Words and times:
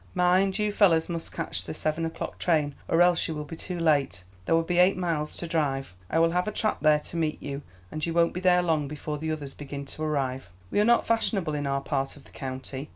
"Mind, 0.15 0.57
you 0.57 0.73
fellows 0.73 1.09
must 1.09 1.31
catch 1.31 1.63
the 1.63 1.75
seven 1.75 2.05
o'clock 2.07 2.39
train, 2.39 2.73
or 2.87 3.03
else 3.03 3.27
you 3.27 3.35
will 3.35 3.43
be 3.43 3.55
too 3.55 3.77
late. 3.79 4.23
There 4.47 4.55
will 4.55 4.63
be 4.63 4.79
eight 4.79 4.97
miles 4.97 5.35
to 5.37 5.45
drive; 5.45 5.93
I 6.09 6.17
will 6.17 6.31
have 6.31 6.47
a 6.47 6.51
trap 6.51 6.79
there 6.81 6.97
to 7.01 7.17
meet 7.17 7.39
you, 7.39 7.61
and 7.91 8.03
you 8.03 8.11
won't 8.11 8.33
be 8.33 8.39
there 8.41 8.63
long 8.63 8.87
before 8.87 9.19
the 9.19 9.31
others 9.31 9.53
begin 9.53 9.85
to 9.85 10.01
arrive. 10.01 10.49
We 10.71 10.79
are 10.79 10.85
not 10.85 11.05
fashionable 11.05 11.53
in 11.53 11.67
our 11.67 11.81
part 11.81 12.15
of 12.17 12.23
the 12.23 12.31
county. 12.31 12.89